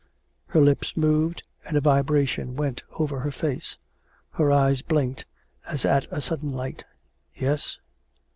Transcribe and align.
Her 0.47 0.59
lips 0.61 0.97
moved, 0.97 1.43
and 1.63 1.77
a 1.77 1.79
vibration 1.79 2.55
went 2.55 2.81
over 2.97 3.19
her 3.19 3.29
face. 3.29 3.77
Her 4.31 4.51
eyes 4.51 4.81
blinked, 4.81 5.27
as 5.67 5.85
at 5.85 6.07
a 6.09 6.21
sudden 6.21 6.49
light. 6.51 6.83
"Yes.?" 7.35 7.77